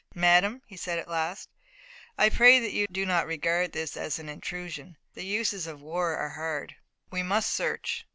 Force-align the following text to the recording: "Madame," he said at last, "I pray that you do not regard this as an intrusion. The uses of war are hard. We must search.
"Madame," 0.15 0.63
he 0.65 0.75
said 0.75 0.97
at 0.97 1.07
last, 1.07 1.47
"I 2.17 2.31
pray 2.31 2.57
that 2.57 2.71
you 2.71 2.87
do 2.91 3.05
not 3.05 3.27
regard 3.27 3.71
this 3.71 3.95
as 3.95 4.17
an 4.17 4.29
intrusion. 4.29 4.97
The 5.13 5.23
uses 5.23 5.67
of 5.67 5.79
war 5.83 6.15
are 6.17 6.29
hard. 6.29 6.75
We 7.11 7.21
must 7.21 7.53
search. 7.53 8.07